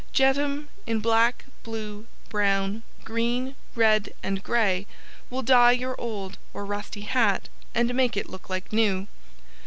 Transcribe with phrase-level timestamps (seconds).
[0.13, 4.87] JETUM in Black, Blue, Brown, Green, Red and Gray,
[5.29, 9.05] will dye your old or rusty hat, and make it look like new.